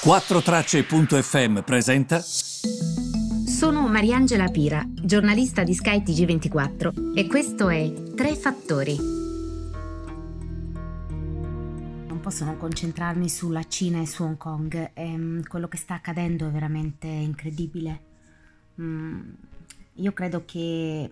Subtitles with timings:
[0.00, 2.20] 4Tracce.fm presenta.
[2.20, 8.96] Sono Mariangela Pira, giornalista di Sky TG24 e questo è Tre Fattori.
[12.06, 14.92] Non posso non concentrarmi sulla Cina e su Hong Kong.
[14.94, 18.00] Ehm, quello che sta accadendo è veramente incredibile.
[18.80, 19.30] Mm,
[19.94, 21.10] io credo che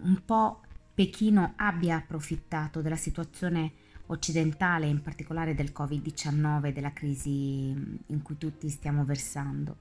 [0.00, 0.62] un po'
[0.94, 3.72] Pechino abbia approfittato della situazione
[4.12, 7.74] occidentale, in particolare del Covid-19, della crisi
[8.06, 9.76] in cui tutti stiamo versando,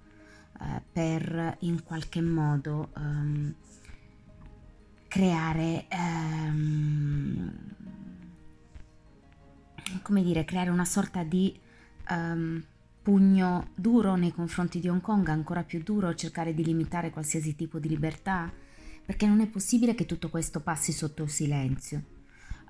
[0.59, 3.53] eh, per in qualche modo um,
[5.07, 7.51] creare, um,
[10.01, 11.57] come dire, creare una sorta di
[12.09, 12.63] um,
[13.01, 17.79] pugno duro nei confronti di Hong Kong, ancora più duro, cercare di limitare qualsiasi tipo
[17.79, 18.51] di libertà,
[19.05, 22.19] perché non è possibile che tutto questo passi sotto silenzio.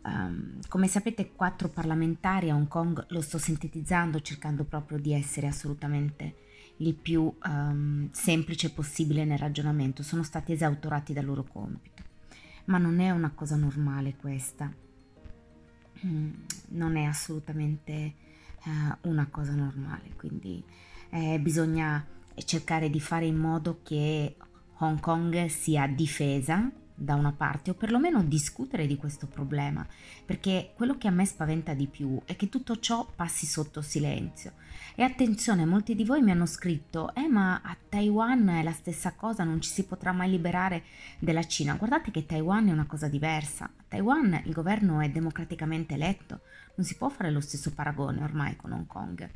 [0.03, 5.47] Um, come sapete, quattro parlamentari a Hong Kong, lo sto sintetizzando cercando proprio di essere
[5.47, 6.35] assolutamente
[6.77, 12.03] il più um, semplice possibile nel ragionamento, sono stati esautorati dal loro compito.
[12.65, 14.71] Ma non è una cosa normale questa,
[16.05, 16.31] mm,
[16.69, 18.13] non è assolutamente
[18.65, 20.63] uh, una cosa normale, quindi
[21.09, 22.03] eh, bisogna
[22.43, 24.35] cercare di fare in modo che
[24.77, 29.85] Hong Kong sia difesa da una parte o perlomeno discutere di questo problema,
[30.25, 34.53] perché quello che a me spaventa di più è che tutto ciò passi sotto silenzio.
[34.95, 39.13] E attenzione, molti di voi mi hanno scritto, eh ma a Taiwan è la stessa
[39.13, 40.83] cosa, non ci si potrà mai liberare
[41.17, 41.75] della Cina.
[41.75, 43.65] Guardate che Taiwan è una cosa diversa.
[43.65, 46.41] A Taiwan il governo è democraticamente eletto,
[46.75, 49.29] non si può fare lo stesso paragone ormai con Hong Kong.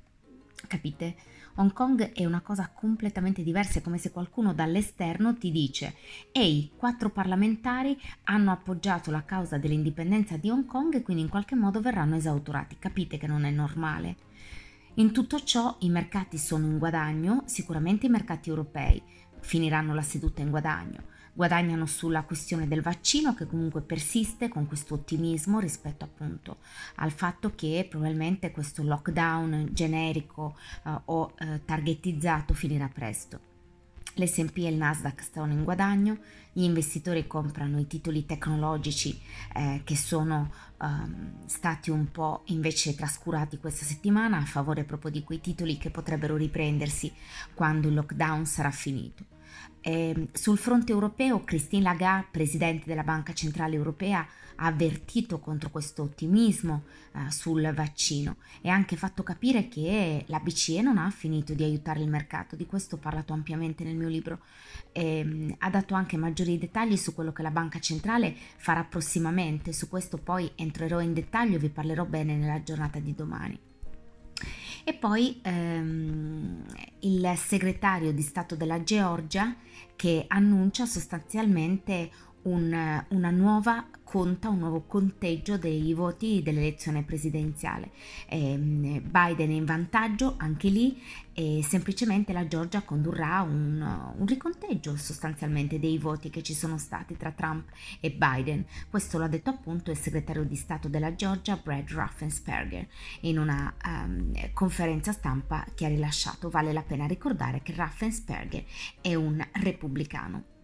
[0.67, 1.15] Capite?
[1.55, 5.95] Hong Kong è una cosa completamente diversa, è come se qualcuno dall'esterno ti dice
[6.31, 11.55] ehi, quattro parlamentari hanno appoggiato la causa dell'indipendenza di Hong Kong e quindi in qualche
[11.55, 12.77] modo verranno esautorati.
[12.77, 14.17] Capite che non è normale?
[14.95, 19.01] In tutto ciò i mercati sono in guadagno, sicuramente i mercati europei
[19.39, 24.93] finiranno la seduta in guadagno guadagnano sulla questione del vaccino che comunque persiste con questo
[24.93, 26.57] ottimismo rispetto appunto
[26.95, 33.53] al fatto che probabilmente questo lockdown generico uh, o uh, targetizzato finirà presto.
[34.17, 36.19] L'SP e il Nasdaq stanno in guadagno,
[36.53, 39.19] gli investitori comprano i titoli tecnologici
[39.53, 45.21] eh, che sono um, stati un po' invece trascurati questa settimana a favore proprio di
[45.21, 47.11] quei titoli che potrebbero riprendersi
[47.53, 49.34] quando il lockdown sarà finito.
[49.81, 56.03] Eh, sul fronte europeo, Christine Lagarde, presidente della Banca Centrale Europea, ha avvertito contro questo
[56.03, 56.83] ottimismo
[57.13, 61.63] eh, sul vaccino e ha anche fatto capire che la BCE non ha finito di
[61.63, 64.39] aiutare il mercato, di questo ho parlato ampiamente nel mio libro.
[64.91, 69.87] Eh, ha dato anche maggiori dettagli su quello che la Banca Centrale farà prossimamente, su
[69.87, 73.59] questo poi entrerò in dettaglio e vi parlerò bene nella giornata di domani.
[74.87, 76.63] E poi ehm,
[76.99, 79.55] il segretario di Stato della Georgia
[79.95, 82.11] che annuncia sostanzialmente
[82.45, 87.91] un, una nuova conta, un nuovo conteggio dei voti dell'elezione presidenziale.
[88.29, 91.01] Eh, Biden è in vantaggio anche lì
[91.33, 93.81] e semplicemente la Georgia condurrà un,
[94.17, 97.67] un, riconteggio sostanzialmente dei voti che ci sono stati tra Trump
[97.99, 98.65] e Biden.
[98.89, 102.87] Questo l'ha detto appunto il segretario di Stato della Georgia, Brad Raffensperger,
[103.21, 106.49] in una um, conferenza stampa che ha rilasciato.
[106.49, 108.63] Vale la pena ricordare che Raffensperger
[109.01, 110.54] è un repubblicano.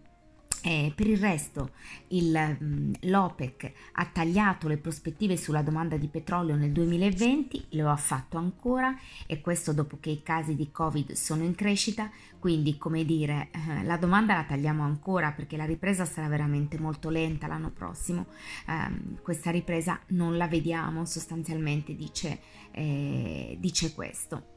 [0.64, 1.70] Eh, per il resto
[2.08, 7.96] il, mm, l'OPEC ha tagliato le prospettive sulla domanda di petrolio nel 2020, lo ha
[7.96, 8.96] fatto ancora
[9.26, 12.08] e questo dopo che i casi di Covid sono in crescita,
[12.38, 17.08] quindi come dire eh, la domanda la tagliamo ancora perché la ripresa sarà veramente molto
[17.08, 18.26] lenta l'anno prossimo,
[18.68, 22.38] eh, questa ripresa non la vediamo sostanzialmente dice,
[22.70, 24.51] eh, dice questo.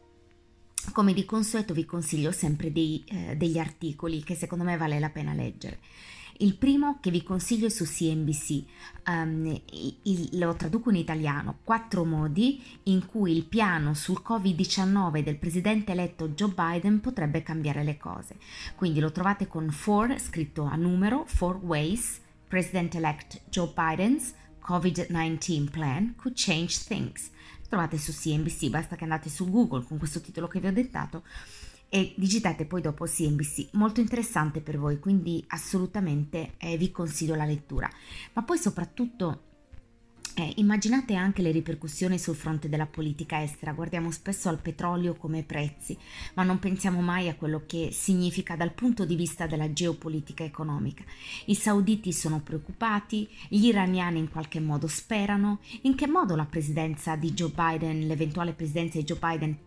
[0.92, 5.10] Come di consueto vi consiglio sempre dei, eh, degli articoli che secondo me vale la
[5.10, 5.80] pena leggere.
[6.40, 8.64] Il primo che vi consiglio è su CNBC,
[9.08, 9.62] um, ehm,
[10.04, 15.94] il, lo traduco in italiano, quattro modi in cui il piano sul Covid-19 del presidente
[15.94, 18.36] eletto Joe Biden potrebbe cambiare le cose.
[18.76, 26.16] Quindi lo trovate con four, scritto a numero, four ways President-elect Joe Biden's COVID-19 plan
[26.16, 27.32] could change things
[27.68, 31.24] trovate su CNBC, basta che andate su Google con questo titolo che vi ho dettato
[31.90, 37.46] e digitate poi dopo CNBC, molto interessante per voi, quindi assolutamente eh, vi consiglio la
[37.46, 37.90] lettura.
[38.34, 39.45] Ma poi soprattutto
[40.36, 45.44] eh, immaginate anche le ripercussioni sul fronte della politica estera, guardiamo spesso al petrolio come
[45.44, 45.98] prezzi,
[46.34, 51.04] ma non pensiamo mai a quello che significa dal punto di vista della geopolitica economica.
[51.46, 57.16] I sauditi sono preoccupati, gli iraniani in qualche modo sperano, in che modo la presidenza
[57.16, 59.58] di Joe Biden, l'eventuale presidenza di Joe Biden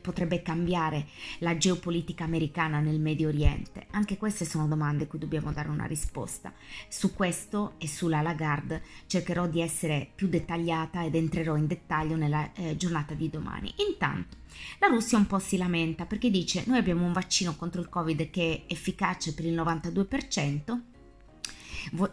[0.00, 1.06] potrebbe cambiare
[1.38, 3.86] la geopolitica americana nel Medio Oriente?
[3.90, 6.52] Anche queste sono domande a cui dobbiamo dare una risposta.
[6.88, 12.52] Su questo e sulla Lagarde cercherò di essere più dettagliata ed entrerò in dettaglio nella
[12.54, 13.72] eh, giornata di domani.
[13.88, 14.36] Intanto,
[14.78, 18.30] la Russia un po' si lamenta perché dice noi abbiamo un vaccino contro il Covid
[18.30, 20.80] che è efficace per il 92%,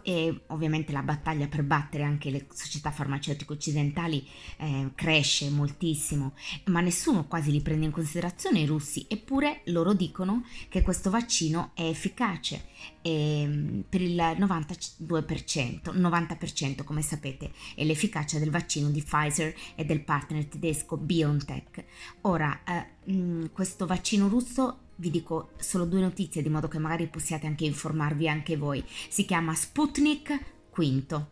[0.02, 4.26] e ovviamente la battaglia per battere anche le società farmaceutiche occidentali
[4.58, 6.34] eh, cresce moltissimo,
[6.66, 11.70] ma nessuno quasi li prende in considerazione i russi, eppure loro dicono che questo vaccino
[11.74, 12.64] è efficace
[13.02, 20.02] eh, per il 92%, 90% come sapete è l'efficacia del vaccino di Pfizer e del
[20.02, 21.84] partner tedesco BioNTech.
[22.22, 27.46] Ora, eh, questo vaccino russo vi dico solo due notizie di modo che magari possiate
[27.46, 28.84] anche informarvi anche voi.
[29.08, 30.38] Si chiama Sputnik
[30.72, 31.24] V.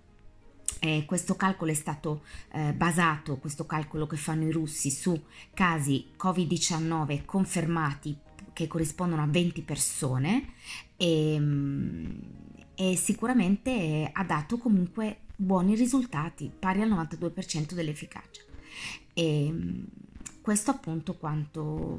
[0.81, 2.23] Eh, questo calcolo è stato
[2.53, 5.21] eh, basato, questo calcolo che fanno i russi, su
[5.55, 8.17] casi Covid-19 confermati
[8.53, 10.53] che corrispondono a 20 persone
[10.97, 12.21] e, ehm,
[12.75, 18.43] e sicuramente ha dato comunque buoni risultati, pari al 92% dell'efficacia.
[19.15, 19.87] E, ehm,
[20.49, 21.99] questo appunto quanto,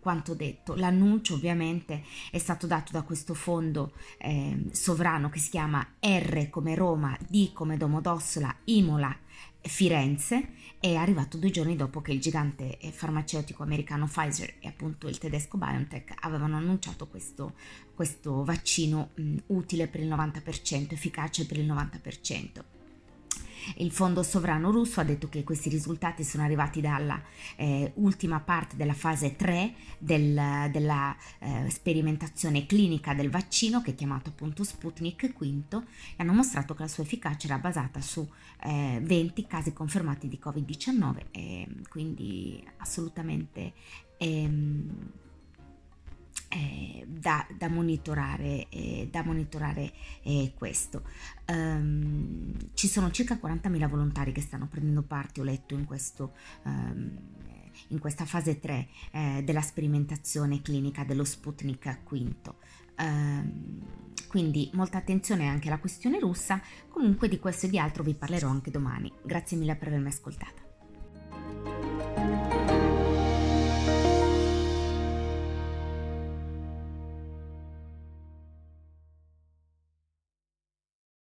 [0.00, 0.74] quanto, detto.
[0.74, 6.74] L'annuncio ovviamente è stato dato da questo fondo eh, sovrano che si chiama R come
[6.74, 9.16] Roma, D come Domodossola, Imola,
[9.62, 15.08] Firenze è arrivato due giorni dopo che il gigante eh, farmaceutico americano Pfizer e appunto
[15.08, 17.54] il tedesco BioNTech avevano annunciato questo,
[17.94, 22.79] questo vaccino mh, utile per il 90%, efficace per il 90%.
[23.76, 27.20] Il fondo sovrano russo ha detto che questi risultati sono arrivati dalla
[27.56, 33.94] eh, ultima parte della fase 3 del, della eh, sperimentazione clinica del vaccino che è
[33.94, 35.82] chiamato appunto Sputnik V e
[36.16, 38.26] hanno mostrato che la sua efficacia era basata su
[38.62, 43.72] eh, 20 casi confermati di Covid-19 e quindi assolutamente
[44.18, 45.10] ehm,
[46.50, 49.92] eh, da, da, monitorare, eh, da monitorare
[50.22, 51.04] eh, questo.
[51.46, 57.18] Um, ci sono circa 40.000 volontari che stanno prendendo parte, ho letto in, questo, um,
[57.88, 62.54] in questa fase 3 eh, della sperimentazione clinica dello Sputnik V.
[62.98, 63.80] Um,
[64.28, 68.48] quindi molta attenzione anche alla questione russa, comunque di questo e di altro vi parlerò
[68.48, 69.12] anche domani.
[69.22, 70.69] Grazie mille per avermi ascoltata.